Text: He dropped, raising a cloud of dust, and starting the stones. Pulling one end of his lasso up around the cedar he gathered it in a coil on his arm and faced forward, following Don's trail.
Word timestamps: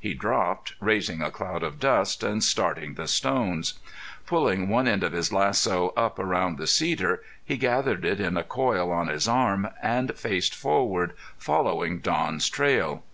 He 0.00 0.12
dropped, 0.12 0.74
raising 0.80 1.22
a 1.22 1.30
cloud 1.30 1.62
of 1.62 1.78
dust, 1.78 2.24
and 2.24 2.42
starting 2.42 2.94
the 2.94 3.06
stones. 3.06 3.74
Pulling 4.26 4.68
one 4.68 4.88
end 4.88 5.04
of 5.04 5.12
his 5.12 5.32
lasso 5.32 5.92
up 5.96 6.18
around 6.18 6.58
the 6.58 6.66
cedar 6.66 7.22
he 7.44 7.56
gathered 7.56 8.04
it 8.04 8.18
in 8.18 8.36
a 8.36 8.42
coil 8.42 8.90
on 8.90 9.06
his 9.06 9.28
arm 9.28 9.68
and 9.80 10.16
faced 10.18 10.52
forward, 10.52 11.12
following 11.36 12.00
Don's 12.00 12.48
trail. 12.50 13.04